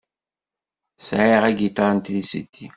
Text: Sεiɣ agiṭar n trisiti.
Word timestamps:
Sεiɣ 1.07 1.43
agiṭar 1.49 1.91
n 1.93 1.99
trisiti. 2.05 2.67